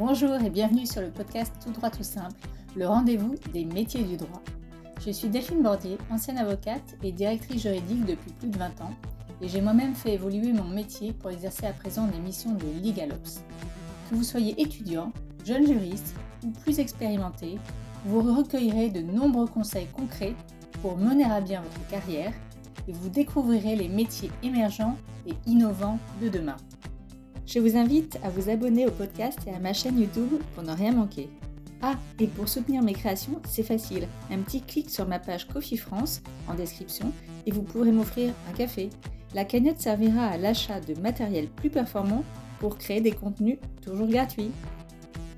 [0.00, 2.40] Bonjour et bienvenue sur le podcast Tout droit tout simple,
[2.74, 4.40] le rendez-vous des métiers du droit.
[5.04, 8.94] Je suis Delphine Bordier, ancienne avocate et directrice juridique depuis plus de 20 ans,
[9.42, 13.42] et j'ai moi-même fait évoluer mon métier pour exercer à présent des missions de LegalOps.
[14.08, 15.12] Que vous soyez étudiant,
[15.44, 16.14] jeune juriste
[16.46, 17.58] ou plus expérimenté,
[18.06, 20.34] vous recueillerez de nombreux conseils concrets
[20.80, 22.32] pour mener à bien votre carrière
[22.88, 24.96] et vous découvrirez les métiers émergents
[25.26, 26.56] et innovants de demain.
[27.52, 30.70] Je vous invite à vous abonner au podcast et à ma chaîne YouTube pour ne
[30.70, 31.28] rien manquer.
[31.82, 34.06] Ah, et pour soutenir mes créations, c'est facile.
[34.30, 37.12] Un petit clic sur ma page Coffee France en description
[37.46, 38.88] et vous pourrez m'offrir un café.
[39.34, 42.22] La cagnotte servira à l'achat de matériel plus performant
[42.60, 44.52] pour créer des contenus toujours gratuits.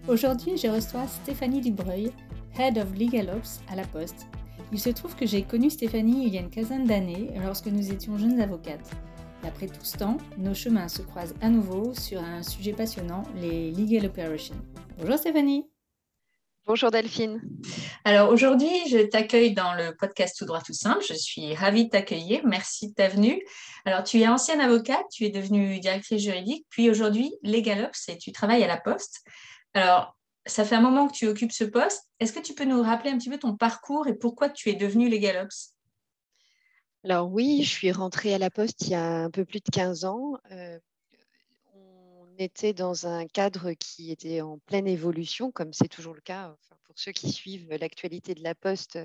[0.06, 2.12] Aujourd'hui, je reçois Stéphanie Dubreuil,
[2.59, 4.27] Head of Legal Ops à la Poste.
[4.70, 7.91] Il se trouve que j'ai connu Stéphanie il y a une quinzaine d'années lorsque nous
[7.91, 8.91] étions jeunes avocates.
[9.45, 13.73] Après tout ce temps, nos chemins se croisent à nouveau sur un sujet passionnant, les
[13.73, 14.55] legal operations.
[14.99, 15.69] Bonjour Stéphanie.
[16.65, 17.43] Bonjour Delphine.
[18.05, 21.05] Alors aujourd'hui, je t'accueille dans le podcast Tout droit tout simple.
[21.09, 22.43] Je suis ravie de t'accueillir.
[22.47, 23.43] Merci de ta venue.
[23.84, 28.31] Alors tu es ancienne avocate, tu es devenue directrice juridique, puis aujourd'hui LegalOps et tu
[28.31, 29.25] travailles à la Poste.
[29.75, 32.09] Alors ça fait un moment que tu occupes ce poste.
[32.21, 34.75] Est-ce que tu peux nous rappeler un petit peu ton parcours et pourquoi tu es
[34.75, 35.75] devenue LegalOps
[37.05, 39.70] alors oui, je suis rentrée à la Poste il y a un peu plus de
[39.72, 40.39] 15 ans.
[40.53, 40.78] Euh,
[41.75, 46.56] on était dans un cadre qui était en pleine évolution, comme c'est toujours le cas
[46.84, 49.00] pour ceux qui suivent l'actualité de la Poste.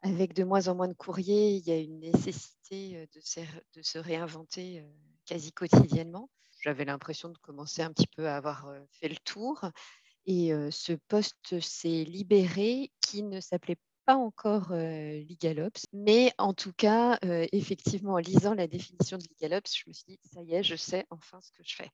[0.00, 3.98] Avec de moins en moins de courriers, il y a une nécessité euh, de se,
[3.98, 4.88] réinventer euh,
[5.26, 6.30] quasi quotidiennement.
[6.62, 9.66] J'avais l'impression de commencer un petit peu à avoir fait le tour.
[10.26, 13.78] Et ce poste s'est libéré qui ne s'appelait
[14.16, 19.70] encore euh, LegalOps, mais en tout cas, euh, effectivement, en lisant la définition de LegalOps,
[19.74, 21.90] je me suis dit, ça y est, je sais enfin ce que je fais.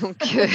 [0.00, 0.46] Donc, euh,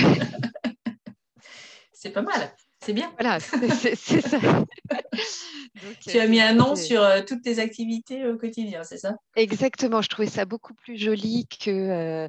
[1.93, 3.13] c'est pas mal, c'est bien.
[3.19, 4.39] Voilà, c'est ça.
[6.07, 9.15] tu as mis un nom sur toutes tes activités au quotidien, c'est ça?
[9.35, 12.27] Exactement, je trouvais ça beaucoup plus joli que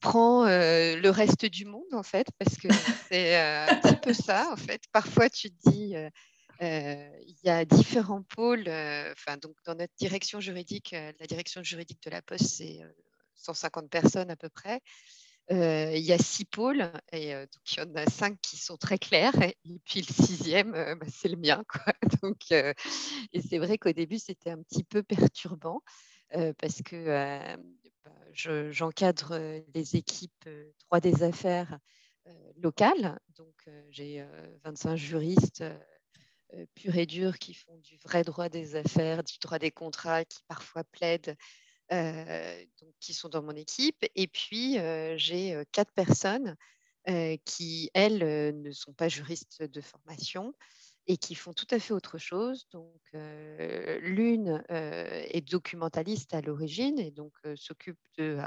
[0.00, 2.68] prends le reste du monde en fait, parce que
[3.08, 4.82] c'est un petit peu ça en fait.
[4.92, 6.08] Parfois tu te dis euh,
[6.62, 8.68] il y a différents pôles.
[8.68, 12.80] Euh, enfin, donc, dans notre direction juridique, euh, la direction juridique de la Poste, c'est
[13.34, 14.80] 150 personnes à peu près.
[15.50, 18.98] il y a six pôles et donc il y en a cinq qui sont très
[18.98, 21.64] clairs et puis le sixième, bah, c'est le mien.
[22.22, 25.82] Donc, et c'est vrai qu'au début, c'était un petit peu perturbant
[26.58, 27.06] parce que
[28.04, 28.20] bah,
[28.70, 30.48] j'encadre les équipes
[30.86, 31.78] droit des affaires
[32.56, 33.18] locales.
[33.36, 34.24] Donc, j'ai
[34.64, 35.78] 25 juristes euh,
[36.74, 40.40] purs et durs qui font du vrai droit des affaires, du droit des contrats, qui
[40.48, 41.36] parfois plaident,
[41.92, 44.04] euh, donc, qui sont dans mon équipe.
[44.14, 46.56] Et puis, euh, j'ai quatre personnes
[47.44, 50.54] qui, elles, ne sont pas juristes de formation
[51.08, 52.68] et qui font tout à fait autre chose.
[52.70, 58.38] Donc, l'une est documentaliste à l'origine et donc s'occupe de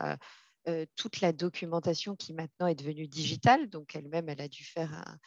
[0.96, 3.70] toute la documentation qui maintenant est devenue digitale.
[3.70, 5.20] Donc, elle-même, elle a dû faire un,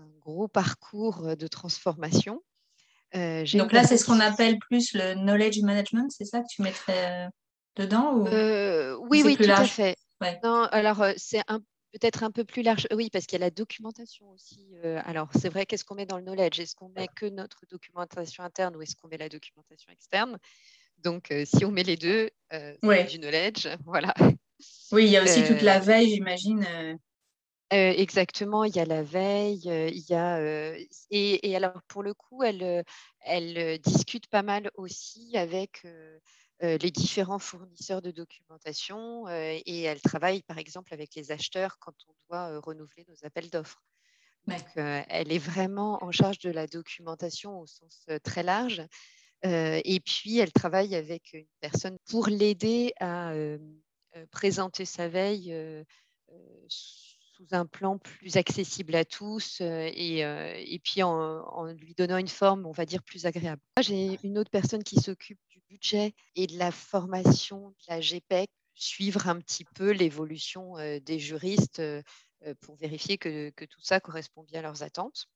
[0.00, 2.42] un gros parcours de transformation.
[3.14, 6.62] Euh, Donc là, c'est ce qu'on appelle plus le knowledge management, c'est ça que tu
[6.62, 7.28] mettrais
[7.76, 8.26] dedans ou...
[8.28, 9.96] Euh, oui, oui, tout à fait.
[10.42, 11.42] Non, alors c'est
[11.92, 12.86] peut-être un peu plus large.
[12.94, 14.74] Oui, parce qu'il y a la documentation aussi.
[15.04, 16.58] alors, c'est vrai, qu'est-ce qu'on met dans le knowledge?
[16.60, 20.38] Est-ce qu'on met que notre documentation interne ou est-ce qu'on met la documentation externe?
[20.98, 23.68] Donc, si on met les deux, c'est du knowledge.
[23.84, 24.14] Voilà.
[24.92, 26.64] Oui, il y a aussi toute la veille, j'imagine
[27.72, 30.76] exactement, il y a la veille, il y a
[31.10, 32.84] et, alors pour le coup, elle,
[33.20, 35.86] elle discute pas mal aussi avec
[36.60, 42.14] les différents fournisseurs de documentation et elle travaille par exemple avec les acheteurs quand on
[42.28, 43.82] doit renouveler nos appels d'offres.
[44.46, 48.82] Donc, elle est vraiment en charge de la documentation au sens très large.
[49.44, 53.32] et puis, elle travaille avec une personne pour l'aider à
[54.30, 55.54] présenter sa veille
[57.50, 62.28] un plan plus accessible à tous euh, et, euh, et puis en, lui donnant une
[62.28, 63.60] forme, on va dire, plus agréable.
[63.80, 68.48] J'ai une autre personne qui s'occupe du budget et de la formation de la GPEC,
[68.74, 71.82] suivre un petit peu l'évolution euh, des juristes
[72.60, 75.26] pour vérifier que, que, tout ça correspond bien à leurs attentes.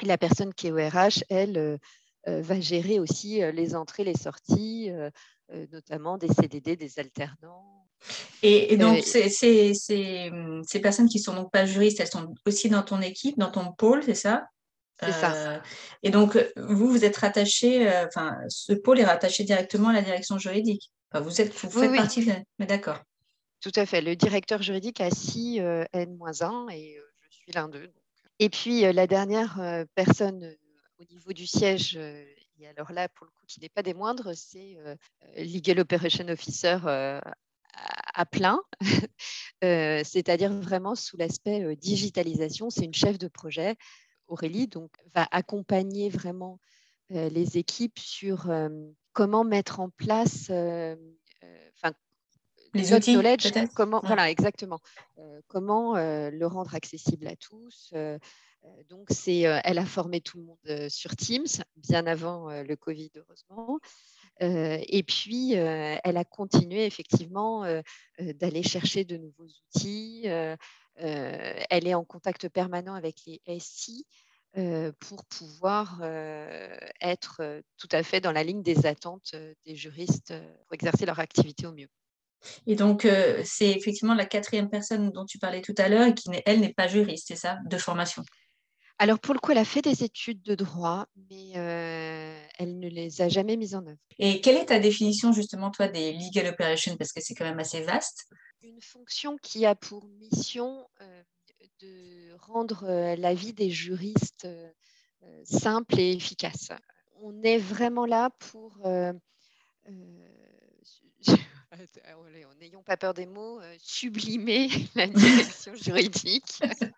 [0.00, 1.78] Et la personne qui est au RH, elle,
[2.26, 4.90] va gérer aussi les entrées, les sorties,
[5.70, 7.83] notamment des CDD, des alternants,
[8.42, 13.00] et, donc, ces, ces, personnes qui sont donc pas juristes, elles sont aussi dans ton
[13.00, 14.44] équipe, dans ton pôle, c'est ça?
[15.00, 15.34] C'est ça.
[15.34, 15.58] Euh,
[16.02, 20.02] et donc, vous, vous êtes rattaché, euh, enfin, ce pôle est rattaché directement à la
[20.02, 20.90] direction juridique.
[21.14, 22.32] vous, êtes, vous faites partie de.
[22.58, 22.98] Mais d'accord.
[23.60, 24.02] Tout à fait.
[24.02, 25.58] Le directeur juridique a 6
[25.92, 27.00] N-1 et
[27.30, 27.90] suis l'un d'eux.
[28.38, 30.54] Et puis la dernière personne
[30.98, 34.32] au niveau du siège, et alors là, pour le coup, qui n'est pas des moindres,
[34.34, 34.76] c'est
[35.36, 36.76] Legal Operation Officer
[38.14, 38.60] à plein,
[39.62, 42.70] c'est-à-dire vraiment sous l'aspect digitalisation.
[42.70, 43.76] C'est une chef de projet,
[44.28, 46.60] Aurélie, donc va accompagner vraiment
[47.10, 48.50] les équipes sur
[49.12, 51.92] comment mettre en place, enfin,
[52.72, 54.80] les outils, knowledge, comment, voilà, exactement,
[55.48, 57.92] comment le rendre accessible à tous.
[58.88, 63.80] donc, c'est, elle a formé tout le monde sur Teams, bien avant le Covid, heureusement.
[64.40, 67.64] Et puis, elle a continué effectivement
[68.18, 69.46] d'aller chercher de nouveaux
[69.76, 70.22] outils.
[70.96, 74.06] elle est en contact permanent avec les SI
[75.00, 76.02] pour pouvoir
[77.00, 79.34] être tout à fait dans la ligne des attentes
[79.66, 80.34] des juristes
[80.66, 81.88] pour exercer leur activité au mieux.
[82.66, 83.08] Et donc,
[83.44, 86.88] c'est effectivement la quatrième personne dont tu parlais tout à l'heure qui, elle, n'est pas
[86.88, 88.22] juriste, c'est ça, de formation?
[88.98, 91.50] Alors pour le coup, elle a fait des études de droit, mais
[92.58, 93.98] elle ne les a jamais mises en œuvre.
[94.18, 96.96] Et quelle est ta définition justement, toi, des legal operations?
[96.96, 98.26] Parce que c'est quand même assez vaste.
[98.62, 100.86] Une fonction qui a pour mission
[101.80, 102.86] de rendre
[103.16, 104.48] la vie des juristes
[105.44, 106.70] simple et efficace.
[107.20, 108.78] On est vraiment là pour
[112.60, 116.60] n'ayons pas peur des mots, sublimer la direction juridique.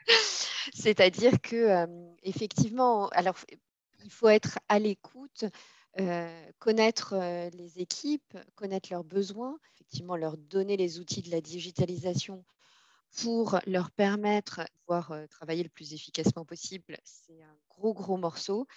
[0.86, 1.84] C'est-à-dire que
[2.22, 3.34] effectivement, alors
[4.04, 5.44] il faut être à l'écoute,
[6.60, 7.16] connaître
[7.56, 12.44] les équipes, connaître leurs besoins, effectivement leur donner les outils de la digitalisation
[13.20, 16.96] pour leur permettre de pouvoir travailler le plus efficacement possible.
[17.02, 18.68] C'est un gros, gros morceau.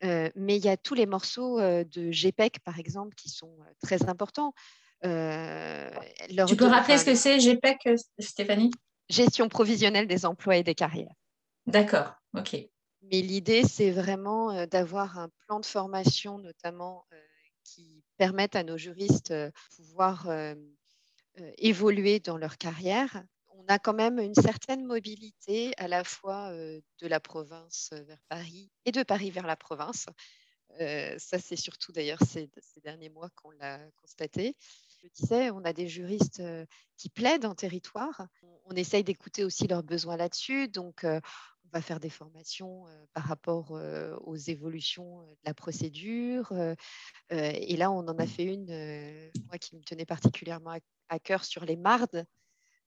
[0.00, 4.54] mais il y a tous les morceaux de GPEC, par exemple, qui sont très importants.
[5.02, 8.70] tu peux rappeler ce que c'est GPEC, Stéphanie?
[9.10, 11.12] Gestion provisionnelle des emplois et des carrières.
[11.66, 12.56] D'accord, ok.
[13.02, 17.04] Mais l'idée, c'est vraiment d'avoir un plan de formation, notamment,
[17.64, 20.28] qui permette à nos juristes de pouvoir
[21.58, 23.24] évoluer dans leur carrière
[23.62, 28.70] on a quand même une certaine mobilité à la fois de la province vers Paris
[28.84, 30.06] et de Paris vers la province.
[30.78, 32.50] ça, c'est surtout d'ailleurs ces,
[32.82, 34.56] derniers mois qu'on l'a constaté.
[35.02, 36.42] Je disais, on a des juristes
[36.96, 38.26] qui plaident en territoire.
[38.66, 40.68] On, essaye d'écouter aussi leurs besoins là-dessus.
[40.68, 41.20] Donc, on
[41.72, 42.84] va faire des formations
[43.14, 43.72] par rapport
[44.24, 46.52] aux évolutions de la procédure.
[47.30, 50.76] et là, on en a fait une, moi, qui me tenait particulièrement
[51.08, 51.76] à cœur sur les.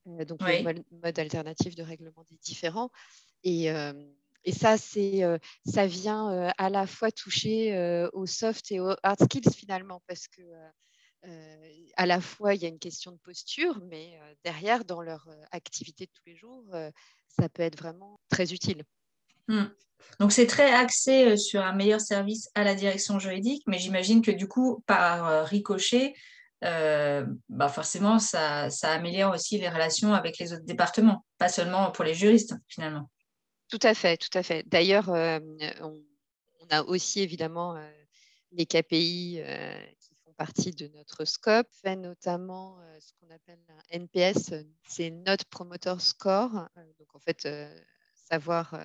[0.07, 2.91] Euh, donc le mode, alternatif de règlement des différents.
[3.43, 3.67] Et,
[4.43, 5.23] et ça, c'est,
[5.65, 10.41] ça vient à la fois toucher aux soft et aux hard skills finalement, parce que
[11.95, 16.05] à la fois il y a une question de posture, mais derrière, dans leur activité
[16.05, 16.63] de tous les jours,
[17.27, 18.83] ça peut être vraiment très utile.
[19.47, 19.65] Hmm.
[20.19, 24.31] Donc c'est très axé sur un meilleur service à la direction juridique, mais j'imagine que
[24.31, 26.13] du coup, par ricochet,
[26.63, 31.91] euh, bah forcément, ça, ça, améliore aussi les relations avec les autres départements, pas seulement
[31.91, 33.09] pour les juristes, finalement.
[33.69, 34.63] Tout à fait, tout à fait.
[34.67, 35.39] D'ailleurs, euh,
[35.81, 36.01] on,
[36.71, 37.87] a aussi évidemment euh,
[38.51, 39.39] les KPI
[40.37, 44.53] partie de notre scope, fait notamment ce qu'on appelle un NPS,
[44.87, 46.51] c'est Note Promoter Score.
[46.99, 47.47] donc, en fait,
[48.29, 48.75] savoir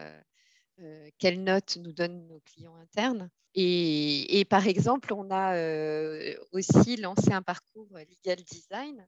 [0.83, 3.31] euh, quelles notes nous donnent nos clients internes.
[3.55, 9.07] Et, par exemple, on a euh, aussi lancé un parcours legal design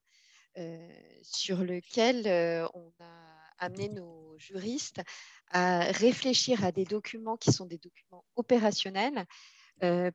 [0.58, 0.88] euh,
[1.22, 2.26] sur lequel
[2.74, 5.00] on a amené nos juristes
[5.50, 9.24] à réfléchir à des documents qui sont des documents opérationnels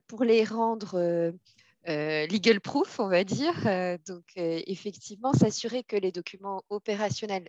[0.06, 1.32] pour les rendre
[1.88, 3.54] legal proof, on va dire.
[4.06, 7.48] donc, effectivement, s'assurer que les documents opérationnels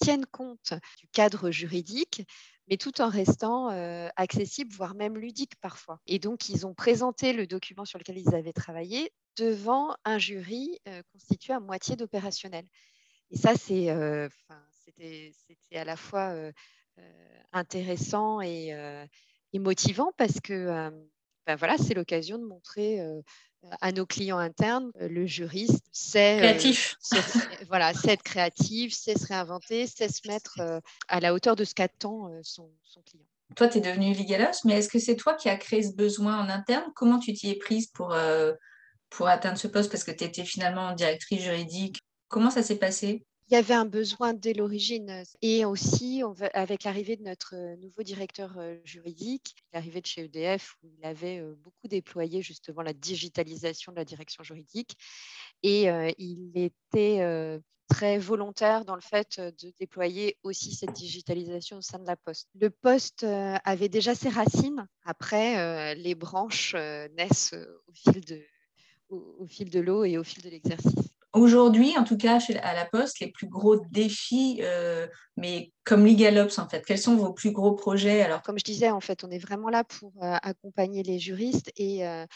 [0.00, 2.22] tiennent compte du cadre juridique,
[2.68, 3.68] mais tout en restant
[4.16, 6.00] accessible, voire même ludique parfois.
[6.06, 10.78] Et donc, ils ont présenté le document sur lequel ils avaient travaillé devant un jury
[11.12, 12.66] constitué à moitié d'opérationnels.
[13.30, 14.28] Et ça, c'était,
[15.74, 16.34] à la fois
[17.52, 18.68] intéressant et,
[19.52, 20.90] et, motivant parce que
[21.46, 23.00] ben voilà, c'est l'occasion de montrer
[23.80, 26.96] à nos clients internes, euh, le juriste sait, euh, créatif.
[27.68, 31.64] voilà, sait être créatif, sait se réinventer, sait se mettre euh, à la hauteur de
[31.64, 32.70] ce qu'attend son,
[33.04, 33.24] client.
[33.56, 36.38] Toi, tu es devenu Ligalos, mais est-ce que c'est toi qui as créé ce besoin
[36.38, 36.84] en interne?
[36.94, 38.16] Comment tu t'y es prise pour,
[39.10, 39.90] pour atteindre ce poste?
[39.90, 41.98] Parce que tu étais finalement directrice juridique.
[42.28, 43.24] Comment ça s'est passé?
[43.50, 45.24] Il y avait un besoin dès l'origine.
[45.42, 46.22] Et aussi,
[46.54, 51.88] avec l'arrivée de notre nouveau directeur juridique, l'arrivée de chez EDF, où il avait beaucoup
[51.88, 54.96] déployé justement la digitalisation de la direction juridique.
[55.64, 55.88] Et
[56.18, 62.06] il était très volontaire dans le fait de déployer aussi cette digitalisation au sein de
[62.06, 62.48] la Poste.
[62.54, 64.86] Le poste avait déjà ses racines.
[65.04, 66.76] Après, les branches
[67.16, 67.56] naissent
[67.88, 68.40] au fil de,
[69.08, 71.10] au fil de l'eau et au fil de l'exercice.
[71.32, 75.06] Aujourd'hui, en tout cas, à la Poste, les plus gros défis, euh,
[75.36, 78.90] mais comme LegalOps, en fait, quels sont vos plus gros projets Alors, comme je disais,
[78.90, 82.26] en fait, on est vraiment là pour euh, accompagner les juristes et euh,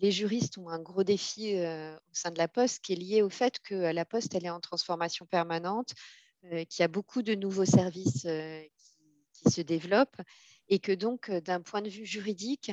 [0.00, 3.28] les juristes ont un gros défi au sein de la Poste qui est lié au
[3.28, 5.92] fait que la Poste, elle est en transformation permanente,
[6.42, 10.20] qu'il y a beaucoup de nouveaux services qui, qui, se développent
[10.68, 12.72] et que donc, d'un point de vue juridique,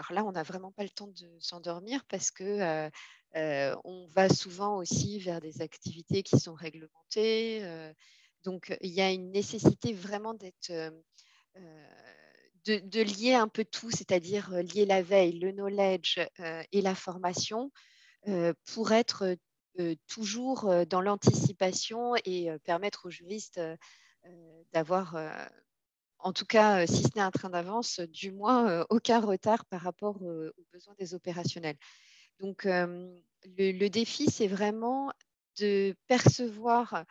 [0.00, 2.90] alors là, on n'a vraiment pas le temps de s'endormir parce que
[3.34, 7.92] on va souvent aussi vers des activités qui sont réglementées.
[8.44, 10.72] donc, il y a une nécessité vraiment d'être
[12.64, 16.18] de, lier un peu tout, c'est-à-dire lier la veille, le knowledge
[16.72, 17.70] et la formation
[18.72, 19.36] pour être
[20.06, 23.60] toujours dans l'anticipation et permettre aux juristes
[24.72, 25.16] d'avoir,
[26.22, 30.20] en tout cas, si ce n'est un train d'avance, du moins aucun retard par rapport
[30.22, 31.76] aux besoins des opérationnels.
[32.40, 35.12] Donc, le, défi, c'est vraiment
[35.58, 37.04] de percevoir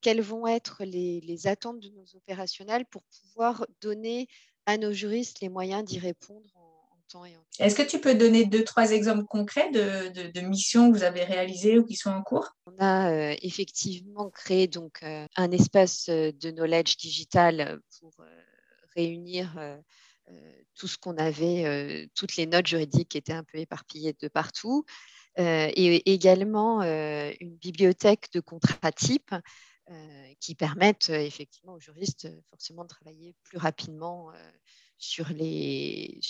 [0.00, 4.28] quelles vont être les, attentes de nos opérationnels pour pouvoir donner
[4.66, 6.69] à nos juristes les moyens d'y répondre
[7.10, 7.64] temps et en temps.
[7.64, 11.78] Est-ce que tu peux donner deux, trois exemples concrets de, missions que vous avez réalisées
[11.78, 12.56] ou qui sont en cours?
[12.66, 18.12] On a effectivement créé donc, un espace de knowledge digital pour
[18.96, 19.56] réunir
[20.30, 24.28] euh, tout ce qu'on avait, euh, toutes les notes juridiques étaient un peu éparpillées de
[24.28, 24.84] partout,
[25.38, 29.34] euh, et également une bibliothèque de contrats types
[30.38, 34.30] qui permettent effectivement aux juristes forcément de travailler plus rapidement
[35.00, 36.20] sur les,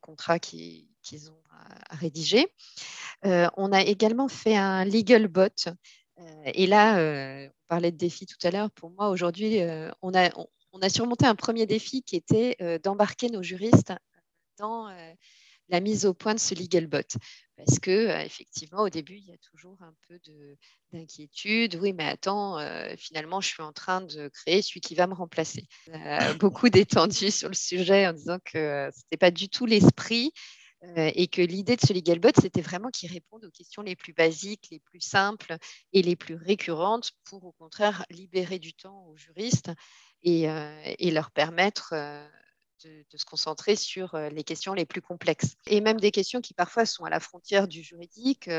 [0.00, 0.86] contrats qu'ils
[1.30, 2.46] ont à, rédiger.
[3.24, 5.68] on a également fait un legal bot.
[6.46, 6.98] et là,
[7.48, 8.70] on parlait de défis tout à l'heure.
[8.70, 9.58] Pour moi, aujourd'hui,
[10.02, 10.30] on a,
[10.76, 13.94] on a surmonté un premier défi qui était euh, d'embarquer nos juristes
[14.58, 15.12] dans euh,
[15.70, 17.16] la mise au point de ce legal bot.
[17.56, 20.20] Parce que euh, effectivement, au début, il y a toujours un peu
[20.92, 21.78] d'inquiétude.
[21.80, 22.58] Oui, mais attends,
[22.96, 25.66] finalement, je suis en train de créer celui qui va me remplacer.
[26.40, 30.32] beaucoup détendu sur le sujet en disant que ce n'était pas du tout l'esprit
[30.96, 34.12] et que l'idée de ce legal bot, c'était vraiment qu'il réponde aux questions les plus
[34.12, 35.56] basiques, les plus simples
[35.92, 39.72] et les plus récurrentes pour au contraire libérer du temps aux juristes
[40.26, 42.26] euh, et, leur permettre euh,
[42.84, 45.56] de, se concentrer sur euh, les questions les plus complexes.
[45.66, 48.50] Et même des questions qui parfois sont à la frontière du juridique,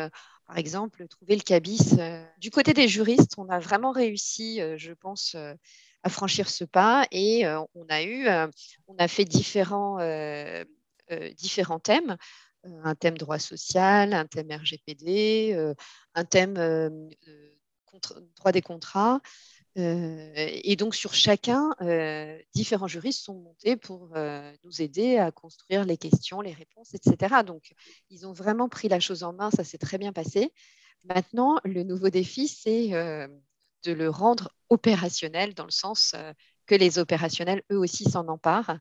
[0.48, 1.98] par exemple, trouver le cabis.
[2.40, 5.36] Du côté des juristes, on a vraiment réussi, je pense,
[6.04, 8.28] à franchir ce pas et on a eu,
[8.88, 9.98] on a fait différents,
[11.36, 12.18] différents thèmes
[12.84, 15.74] un thème droit social, un thème RGPD,
[16.16, 16.56] un thème
[18.36, 19.22] droit des contrats.
[19.80, 21.70] Et donc, sur chacun,
[22.56, 24.10] différents juristes sont montés pour
[24.64, 27.44] nous aider à construire les questions, les réponses, etc.
[27.44, 27.74] Donc,
[28.10, 30.52] ils ont vraiment pris la chose en main, ça s'est très bien passé.
[31.04, 36.16] Maintenant, le nouveau défi, c'est de le rendre opérationnel dans le sens
[36.66, 38.80] que les opérationnels, eux aussi, s'en emparent.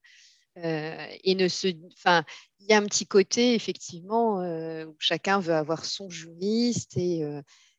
[0.57, 2.25] et ne se, enfin,
[2.61, 7.23] il y a un petit côté effectivement où chacun veut avoir son juriste et,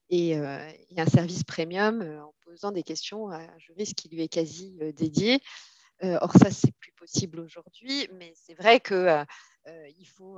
[0.10, 4.28] et, et un service premium en posant des questions à un juriste qui lui est
[4.28, 5.42] quasi euh, dédié.
[6.04, 9.26] Euh, or, ça, c'est plus possible aujourd'hui, mais c'est vrai qu'il euh,
[10.16, 10.38] faut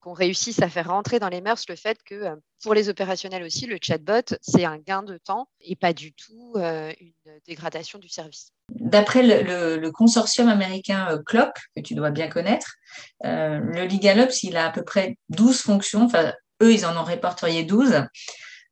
[0.00, 3.66] qu'on réussisse à faire rentrer dans les mœurs le fait que pour les opérationnels aussi,
[3.66, 8.50] le chatbot, c'est un gain de temps et pas du tout une dégradation du service.
[8.68, 12.74] D'après le, consortium américain CLOP, que tu dois bien connaître,
[13.22, 16.04] le LegalOps, il a à peu près 12 fonctions.
[16.04, 18.04] Enfin, eux, ils en ont répertorié 12.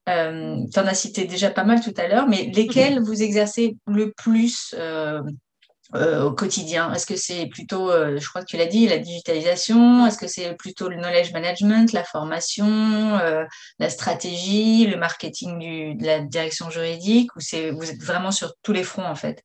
[0.08, 3.76] Euh, tu en as cité déjà pas mal tout à l'heure, mais lesquels vous exercez
[3.86, 5.22] le plus euh,
[5.94, 6.92] euh, au quotidien?
[6.92, 10.06] Est-ce que c'est plutôt, je crois que tu l'as dit, la digitalisation?
[10.06, 13.18] Est-ce que c'est plutôt le knowledge management, la formation,
[13.78, 17.30] la stratégie, le marketing de la direction juridique?
[17.36, 17.40] Ou
[17.76, 19.44] vous êtes vraiment sur tous les fronts en fait?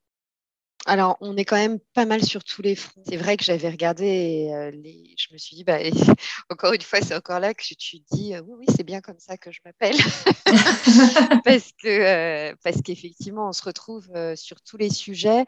[0.88, 3.03] Alors, on est quand même pas mal sur tous les fronts.
[3.06, 5.79] C'est vrai que j'avais regardé et euh, je me suis dit, bah,
[6.50, 9.01] encore une fois, c'est encore là que tu te dis, euh, oui, oui, c'est bien
[9.01, 9.98] comme ça que je m'appelle.
[11.44, 15.46] parce que euh, qu'effectivement, on se retrouve sur tous les sujets.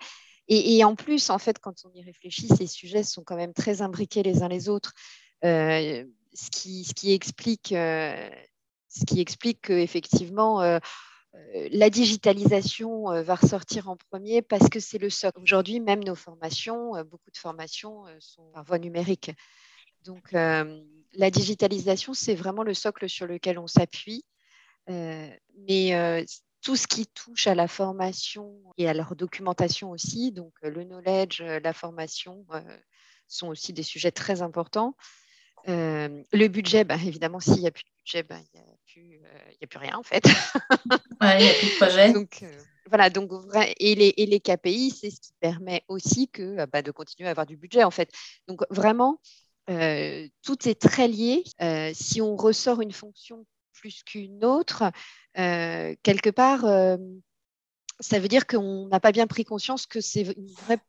[0.49, 3.81] Et, en plus, en fait, quand on y réfléchit, ces sujets sont quand même très
[3.81, 4.93] imbriqués les uns les autres.
[5.43, 6.03] ce,
[6.51, 10.79] qui, ce qui explique, ce explique qu'effectivement,
[11.71, 15.41] la digitalisation euh, va ressortir en premier parce que c'est le socle.
[15.41, 19.31] Aujourd'hui, même nos formations, euh, beaucoup de formations sont par voie numérique.
[20.05, 24.23] Donc, la digitalisation, c'est vraiment le socle sur lequel on s'appuie.
[24.87, 26.25] mais
[26.61, 31.41] tout ce qui touche à la formation et à leur documentation aussi, donc le knowledge,
[31.41, 32.45] la formation,
[33.27, 34.95] sont aussi des sujets très importants.
[35.67, 39.67] le budget, bah, évidemment, s'il n'y a plus de budget, bah, il n'y a, a,
[39.67, 40.23] plus rien en fait.
[41.21, 42.13] il n'y a plus de projet.
[42.13, 42.43] Donc,
[42.87, 43.29] voilà, donc,
[43.77, 47.31] et, les, et les KPI, c'est ce qui permet aussi que, bah, de continuer à
[47.31, 48.09] avoir du budget en fait.
[48.47, 49.21] Donc vraiment,
[49.67, 51.43] tout est très lié.
[51.93, 54.91] si on ressort une fonction plus qu'une autre,
[55.35, 56.61] quelque part,
[57.99, 60.79] ça veut dire qu'on n'a pas bien pris conscience que c'est une vraie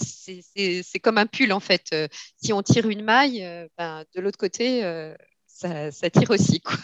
[0.00, 1.94] c'est comme un pull en fait.
[2.42, 3.46] si on tire une maille,
[3.78, 4.82] ben, de l'autre côté,
[5.56, 6.60] ça, ça, tire aussi.
[6.60, 6.76] Quoi.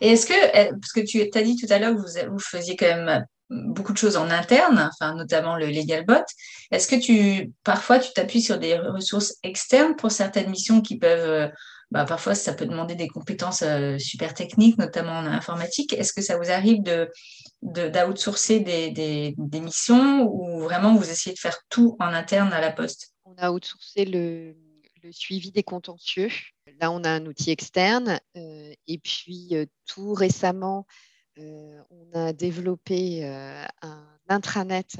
[0.00, 2.38] Et est-ce que, eh, parce que tu as dit tout à l'heure que vous, vous,
[2.38, 6.24] faisiez quand même beaucoup de choses en interne, enfin, notamment le LegalBot.
[6.70, 11.30] Est-ce que tu, parfois, tu t'appuies sur des ressources externes pour certaines missions qui peuvent,
[11.30, 11.48] euh,
[11.90, 15.92] bah, parfois, ça peut demander des compétences euh, super techniques, notamment en informatique.
[15.94, 17.10] Est-ce que ça vous arrive de,
[17.62, 22.60] d'outsourcer des, des, des, missions ou vraiment vous essayez de faire tout en interne à
[22.60, 23.14] la poste?
[23.24, 24.54] On a outsourcé le,
[25.02, 26.30] le suivi des contentieux.
[26.80, 28.20] Là, on a un outil externe.
[28.36, 29.54] Euh, et puis,
[29.86, 30.86] tout récemment,
[31.40, 34.96] euh, on a développé euh, un intranet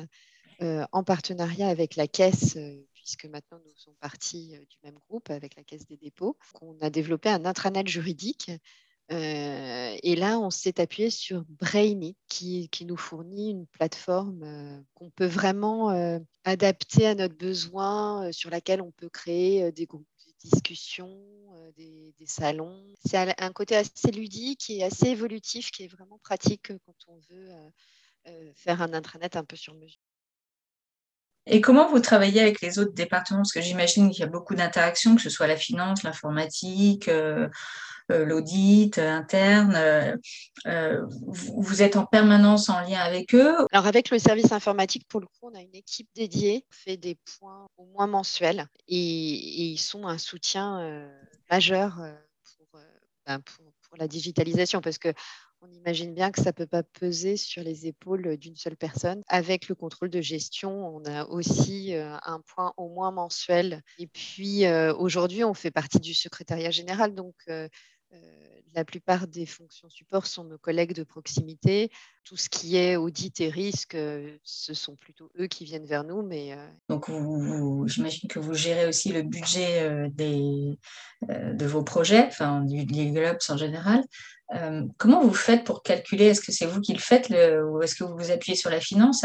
[0.63, 2.57] euh, en partenariat avec la caisse,
[2.95, 6.37] puisque maintenant nous sommes partis du même groupe avec la caisse des dépôts.
[6.61, 8.51] On a développé un intranet juridique
[9.11, 15.89] et là, on s'est appuyé sur Brainy, qui, nous fournit une plateforme qu'on peut vraiment
[16.45, 20.07] adapter à notre besoin, sur laquelle on peut créer des groupes
[20.45, 21.09] de discussion,
[21.77, 22.85] des, salons.
[23.05, 27.51] C'est un côté assez ludique et assez évolutif qui est vraiment pratique quand on veut
[27.51, 27.71] euh,
[28.29, 30.08] euh, faire un intranet un peu sur mesure.
[31.49, 33.41] Et comment vous travaillez avec les autres départements?
[33.41, 37.49] Parce que j'imagine qu'il y a beaucoup d'interactions, que ce soit la finance, l'informatique, euh,
[38.09, 40.19] l'audit interne.
[40.65, 43.55] vous êtes en permanence en lien avec eux?
[43.73, 46.97] Alors avec le service informatique, pour le coup, on a une équipe dédiée, on fait
[46.97, 51.09] des points au moins mensuels et, ils sont un soutien
[51.51, 52.13] majeur euh,
[53.27, 55.13] ben, pour, pour, la digitalisation parce que
[55.61, 59.23] on imagine bien que ça ne peut pas peser sur les épaules d'une seule personne.
[59.29, 63.83] Avec le contrôle de gestion, on a aussi un point au moins mensuel.
[63.99, 64.65] Et puis
[64.99, 67.15] aujourd'hui, on fait partie du secrétariat général.
[67.15, 67.35] Donc
[68.75, 71.91] la plupart des fonctions support sont nos collègues de proximité.
[72.29, 76.05] Tout ce qui est audit et risque, euh, ce sont plutôt eux qui viennent vers
[76.05, 76.21] nous.
[76.21, 77.07] Mais, euh, Donc,
[77.87, 80.79] j'imagine que vous gérez aussi le budget euh, des,
[81.27, 84.03] de vos projets, enfin, du Legal Ops en général.
[84.99, 86.27] Comment vous faites pour calculer?
[86.27, 88.81] Est-ce que c'est vous qui le faites ou est-ce que vous vous appuyez sur la
[88.81, 89.25] finance?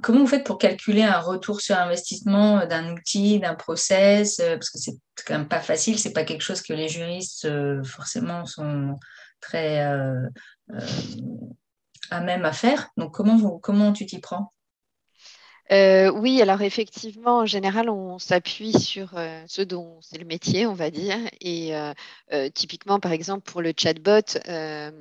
[0.00, 4.78] Comment vous faites pour calculer un retour sur investissement d'un outil, d'un process Parce que
[4.78, 4.94] c'est
[5.26, 7.48] quand même pas facile, c'est pas quelque chose que les juristes
[7.84, 8.96] forcément sont
[9.40, 9.80] très
[12.10, 12.90] à même à faire.
[12.96, 14.52] Donc comment, comment tu t'y prends?
[15.70, 20.66] Euh, oui, alors effectivement, en général, on s'appuie sur euh, ce dont c'est le métier,
[20.66, 21.16] on va dire.
[21.40, 24.92] Et euh, typiquement, par exemple, pour le chatbot, il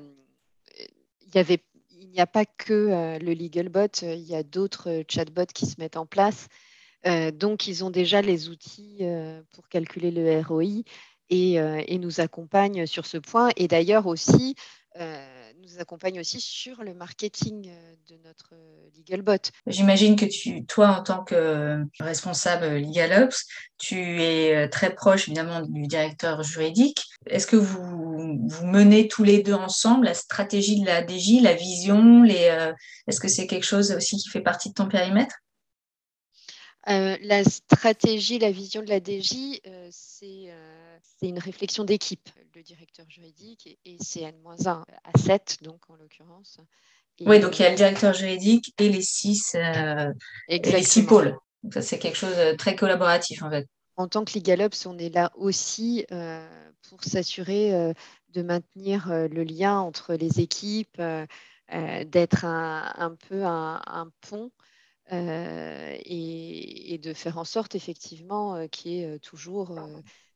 [1.36, 1.60] y avait
[1.90, 5.96] il n'y a pas que le LegalBot, il y a d'autres chatbots qui se mettent
[5.96, 6.50] en place.
[7.06, 9.00] donc, ils ont déjà les outils
[9.54, 10.84] pour calculer le ROI
[11.30, 13.50] et, et, nous accompagnent sur ce point.
[13.56, 14.56] Et d'ailleurs aussi,
[15.62, 19.52] nous accompagne aussi sur le marketing euh, de notre euh, LegalBot.
[19.68, 23.46] J'imagine que tu, toi, en tant que responsable LegalOps,
[23.78, 27.06] tu es euh, très proche évidemment du directeur juridique.
[27.28, 31.54] Est-ce que vous, vous menez tous les deux ensemble la stratégie de la DJ, la
[31.54, 35.36] vision Est-ce que c'est quelque chose aussi qui fait partie de ton périmètre?
[36.88, 40.48] La stratégie, la vision de la DJ, c'est
[41.22, 46.60] une réflexion d'équipe le directeur juridique et, c'est N-1 à 7, donc en l'occurrence.
[47.22, 50.12] Oui, donc il y a le directeur juridique et les six, euh,
[50.48, 51.36] les six pôles.
[51.64, 53.68] Donc ça, c'est quelque chose de très collaboratif en fait.
[53.96, 56.48] En tant que LegalOps, on est là aussi euh,
[56.90, 57.94] pour s'assurer euh,
[58.30, 61.02] de maintenir le lien entre les équipes,
[62.06, 64.52] d'être un, peu un, pont
[65.12, 69.78] et, et, de faire en sorte effectivement qu'il y ait toujours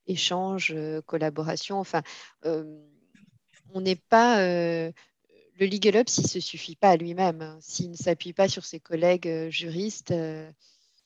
[0.07, 1.79] échange, collaboration.
[1.79, 2.01] Enfin,
[2.43, 4.39] on n'est pas.
[5.57, 7.41] Le Legal Ops, il ne se suffit pas à lui-même.
[7.41, 7.57] Hein.
[7.61, 10.13] S'il ne s'appuie pas sur ses collègues juristes,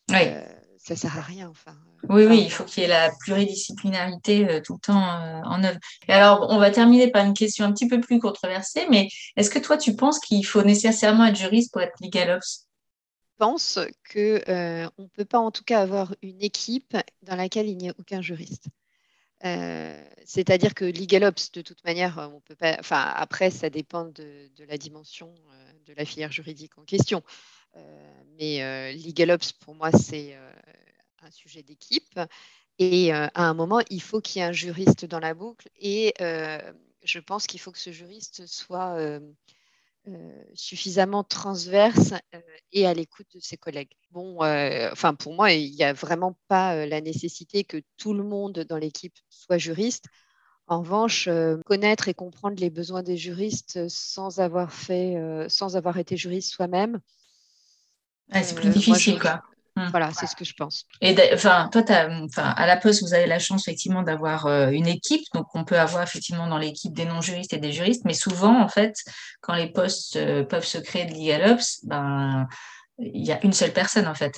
[0.08, 1.50] ça ne sert à rien.
[1.50, 1.78] Enfin,
[2.10, 5.78] oui, oui, il faut qu'il y ait la pluridisciplinarité tout le temps en œuvre.
[6.08, 9.52] Et alors, on va terminer par une question un petit peu plus controversée, mais est-ce
[9.52, 12.66] que toi, tu penses qu'il faut nécessairement être juriste pour être Legal Ops?
[12.66, 12.69] je
[13.40, 13.80] pense
[14.12, 17.94] qu'on ne peut pas en tout cas avoir une équipe dans laquelle il n'y a
[17.98, 18.68] aucun juriste.
[19.42, 22.76] C'est-à-dire que LegalOps, de toute manière, on peut pas.
[22.80, 25.34] Enfin, après, ça dépend de, la dimension
[25.86, 27.24] de la filière juridique en question.
[28.38, 30.38] mais LegalOps, pour moi, c'est
[31.22, 32.20] un sujet d'équipe.
[32.78, 35.70] Et à un moment, il faut qu'il y ait un juriste dans la boucle.
[35.80, 39.20] Et je pense qu'il faut que ce juriste soit
[40.54, 42.14] suffisamment transverse
[42.72, 43.92] et à l'écoute de ses collègues.
[44.12, 44.38] Bon,
[44.92, 48.78] enfin pour moi, il n'y a vraiment pas la nécessité que tout le monde dans
[48.78, 50.06] l'équipe soit juriste.
[50.68, 51.30] En revanche,
[51.66, 55.16] connaître et comprendre les besoins des juristes sans avoir fait,
[55.48, 57.00] sans avoir été juriste soi-même.
[58.34, 59.42] c'est plus difficile, quoi.
[59.80, 59.92] Mmh.
[59.92, 60.86] Voilà, c'est ce que je pense.
[61.00, 61.82] Et enfin, toi,
[62.38, 65.24] à la Poste, vous avez la chance effectivement d'avoir euh, une équipe.
[65.34, 68.04] Donc, on peut avoir effectivement dans l'équipe des non-juristes et des juristes.
[68.04, 68.96] Mais souvent, en fait,
[69.40, 72.46] quand les postes euh, peuvent se créer de LegalOps, ben,
[72.98, 74.34] il y a une seule personne, en fait.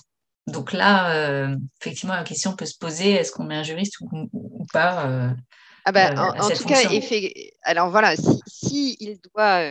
[0.46, 4.66] Donc là, euh, effectivement, la question peut se poser est-ce qu'on met un juriste ou,
[4.72, 5.34] pas
[5.86, 9.64] ah ben, en, tout cas, effet, alors voilà, s'il si, il doit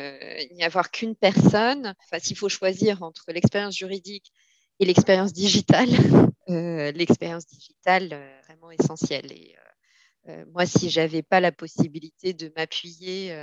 [0.52, 4.32] n'y avoir qu'une personne, s'il faut choisir entre l'expérience juridique
[4.80, 5.88] et l'expérience digitale,
[6.48, 9.30] euh, l'expérience digitale euh, vraiment essentielle.
[9.30, 9.54] Et
[10.28, 13.36] euh, moi, si j'avais pas la possibilité de m'appuyer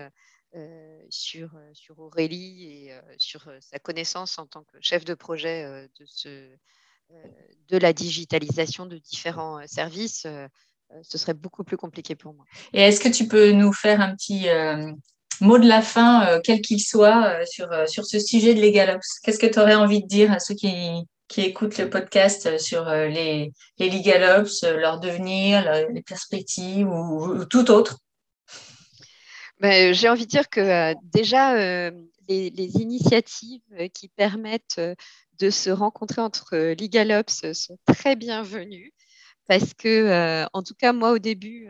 [1.09, 6.49] sur, sur Aurélie et sur sa connaissance en tant que chef de projet de, ce,
[7.67, 10.25] de la digitalisation de différents services,
[11.03, 12.45] ce serait beaucoup plus compliqué pour moi.
[12.73, 14.47] Et est-ce que tu peux nous faire un petit
[15.41, 19.47] mot de la fin, quel qu'il soit, sur, sur ce sujet de LegalOps Qu'est-ce que
[19.47, 23.51] tu aurais envie de dire à ceux qui, qui écoutent le podcast sur euh, les,
[23.79, 27.99] les LegalOps, euh, leur devenir, les perspectives ou, tout autre.
[29.59, 31.55] Ben, J'ai envie de dire que euh, déjà,
[32.27, 33.61] les, initiatives
[33.93, 34.81] qui permettent
[35.39, 38.93] de se rencontrer entre LegalOps sont très bienvenues.
[39.47, 41.69] Parce que, en tout cas, moi, au début,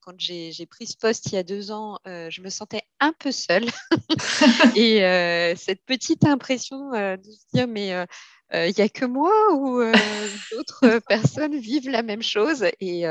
[0.00, 3.32] quand j'ai pris ce poste il y a deux ans, je me sentais un peu
[3.32, 3.66] seule.
[4.76, 7.88] et cette petite impression de se dire, mais
[8.52, 9.80] il n'y a que moi ou
[10.52, 12.64] d'autres personnes vivent la même chose?
[12.80, 13.04] Et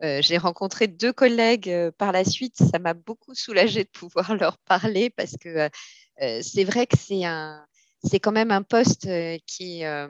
[0.00, 2.56] j'ai rencontré deux collègues par la suite.
[2.56, 5.68] Ça m'a beaucoup soulagée de pouvoir leur parler parce que
[6.42, 7.64] c'est vrai que c'est un,
[8.04, 9.08] c'est quand même un poste
[9.46, 10.08] qui est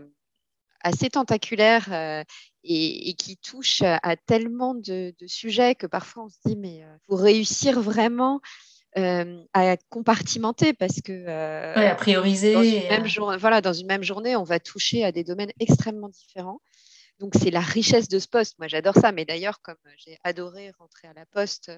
[0.82, 2.24] assez tentaculaire
[2.64, 7.20] et, qui touche à tellement de, de, sujets que parfois on se dit mais pour
[7.20, 8.40] réussir vraiment
[8.94, 12.52] à compartimenter parce que euh, à prioriser.
[12.52, 15.52] Dans une, même journée, voilà, dans une même journée, on va toucher à des domaines
[15.60, 16.60] extrêmement différents.
[17.22, 18.58] Donc c'est la richesse de ce poste.
[18.58, 21.70] Moi j'adore ça, mais d'ailleurs comme j'ai adoré rentrer à la poste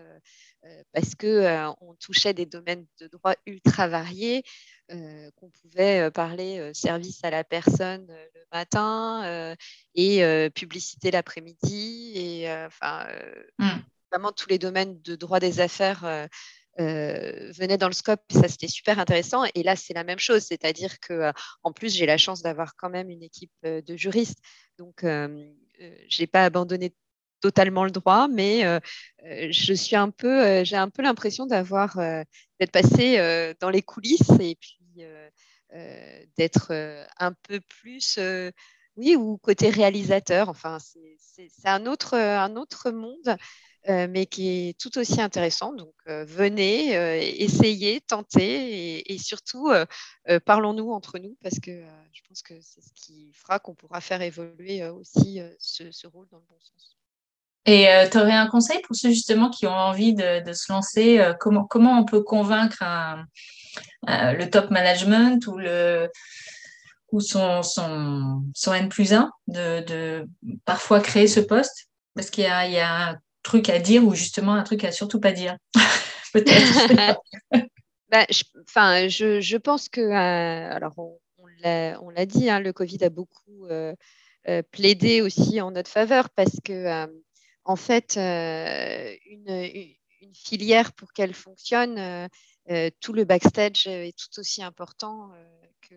[0.93, 4.43] parce que on touchait des domaines de droit ultra variés,
[4.89, 9.55] qu'on pouvait parler service à la personne le matin
[9.95, 13.07] et publicité l'après-midi et enfin
[13.59, 13.69] mmh.
[14.11, 16.27] vraiment tous les domaines de droit des affaires
[16.81, 19.45] euh, venait dans le scope, ça c'était super intéressant.
[19.55, 21.33] Et là, c'est la même chose, c'est-à-dire que euh,
[21.63, 24.39] en plus, j'ai la chance d'avoir quand même une équipe euh, de juristes,
[24.79, 26.95] donc je n'ai pas abandonné
[27.41, 28.63] totalement le droit, mais
[29.51, 31.97] je suis un peu, j'ai un peu l'impression d'avoir
[32.59, 34.79] d'être passé dans les coulisses et puis
[36.37, 36.73] d'être
[37.19, 38.19] un peu plus,
[38.97, 40.49] oui, ou côté réalisateur.
[40.49, 43.37] Enfin, c'est un autre, un autre monde.
[43.91, 45.75] Euh, mais qui est tout aussi intéressant.
[45.75, 49.71] Donc, euh, venez, euh, essayez, tentez et, surtout,
[50.47, 54.23] parlons-nous entre nous parce que je pense que c'est ce qui fera qu'on pourra faire
[54.23, 56.97] évoluer aussi ce, rôle dans le bon sens.
[57.67, 61.65] Et tu aurais un conseil pour ceux justement qui ont envie de, se lancer comment,
[61.65, 62.83] comment on peut convaincre
[64.07, 66.09] le top management ou le
[67.13, 70.27] ou son, son, N plus 1 de,
[70.65, 71.89] parfois créer ce poste?
[72.15, 75.57] Parce qu'il y a truc à dire ou justement un truc à surtout pas dire
[76.33, 77.21] Peut-être.
[78.11, 78.27] bah,
[79.09, 81.47] je, je, pense que, euh, alors on,
[82.11, 83.95] l'a dit, hein, le Covid a beaucoup euh,
[84.49, 87.07] euh, plaidé aussi en notre faveur parce que,
[87.65, 89.95] en fait, une,
[90.35, 92.29] filière, pour qu'elle fonctionne,
[93.01, 95.31] tout le backstage est tout aussi important
[95.89, 95.95] que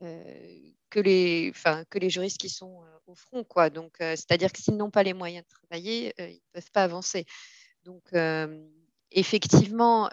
[0.00, 1.52] que, les,
[1.90, 3.44] que les juristes qui sont au front.
[3.44, 3.70] Quoi.
[3.70, 7.26] Donc, c'est-à-dire que s'ils n'ont pas les moyens de travailler, ils ne peuvent pas avancer.
[7.84, 8.12] Donc,
[9.10, 10.10] effectivement,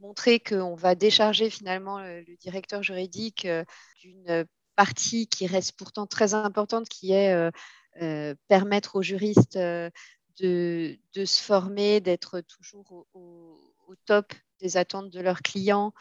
[0.00, 3.46] montrer qu'on va décharger finalement le, directeur juridique
[4.00, 7.50] d'une partie qui reste pourtant très importante, qui est
[8.48, 9.58] permettre aux juristes
[10.40, 13.60] de, de se former, d'être toujours au,
[14.04, 15.92] top des attentes de leurs clients,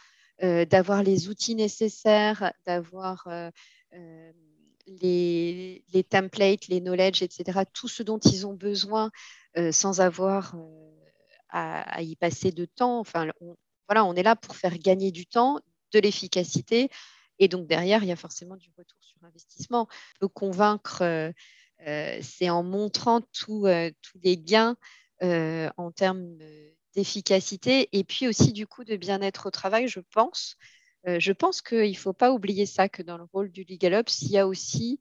[0.42, 3.28] d'avoir les outils nécessaires, d'avoir
[4.88, 9.12] les, templates, les knowledge, etc., tout ce dont ils ont besoin
[9.72, 10.56] sans avoir
[11.50, 13.00] à, y passer de temps.
[13.00, 13.56] Enfin, on,
[13.88, 15.60] voilà, on est là pour faire gagner du temps,
[15.94, 16.90] de l'efficacité.
[17.40, 19.88] Et donc derrière, il y a forcément du retour sur investissement.
[20.20, 21.32] peut convaincre,
[22.22, 24.76] c'est en montrant tous les gains
[25.22, 26.38] en termes
[26.96, 30.58] d'efficacité et puis aussi du coup de bien-être au travail, je pense.
[31.08, 33.94] Euh, je pense qu'il ne faut pas oublier ça, que dans le rôle du Legal
[33.96, 35.00] Ops, il y a aussi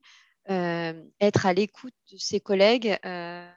[0.49, 3.49] euh, être à l'écoute de ses collègues euh,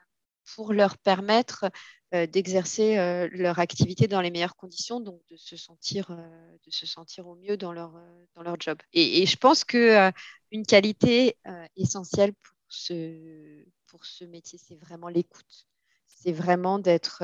[0.55, 1.69] pour leur permettre
[2.11, 2.95] d'exercer
[3.33, 7.55] leur activité dans les meilleures conditions, donc de se sentir, de se sentir au mieux
[7.55, 7.93] dans leur,
[8.33, 8.79] dans leur job.
[8.93, 11.37] Et, je pense qu'une qualité
[11.75, 15.67] essentielle pour ce, pour ce métier, c'est vraiment l'écoute.
[16.07, 17.21] C'est vraiment d'être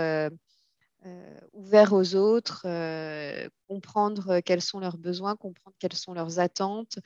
[1.54, 7.00] ouvert aux autres, euh, comprendre quels sont leurs besoins, comprendre quelles sont leurs attentes.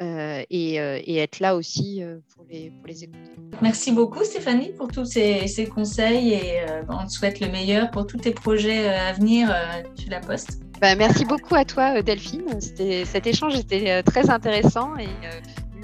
[0.00, 0.76] Euh, et,
[1.18, 2.02] être là aussi
[2.34, 3.32] pour, les, pour les écouter.
[3.60, 8.16] Merci beaucoup Stéphanie pour tous ces, conseils et on te souhaite le meilleur pour tous
[8.16, 9.54] tes projets à venir
[9.98, 10.62] tu La Poste.
[10.80, 12.58] Bah, merci beaucoup à toi Delphine.
[12.60, 15.08] Cet échange était très intéressant et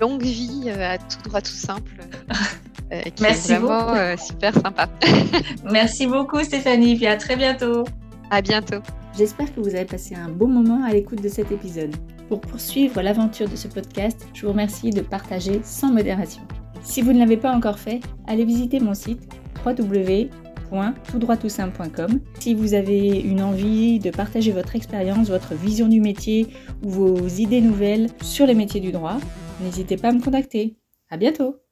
[0.01, 1.93] longue vie à tout droit tout simple.
[2.93, 4.89] Euh, Merci vraiment euh, super sympa.
[5.71, 7.85] Merci beaucoup Stéphanie, puis à très bientôt.
[8.31, 8.81] À bientôt.
[9.17, 11.97] J'espère que vous avez passé un bon moment à l'écoute de cet épisode.
[12.29, 16.43] Pour poursuivre l'aventure de ce podcast, je vous remercie de partager sans modération.
[16.83, 19.23] Si vous ne l'avez pas encore fait, allez visiter mon site
[19.65, 22.21] www.toutdroittoutsimple.com.
[22.39, 26.47] Si vous avez une envie de partager votre expérience, votre vision du métier
[26.85, 29.17] ou vos idées nouvelles sur les métiers du droit,
[29.61, 30.77] n'hésitez pas à me contacter.
[31.11, 31.66] À bientôt!